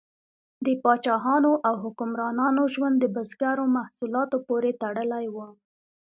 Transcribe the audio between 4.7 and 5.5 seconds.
تړلی و.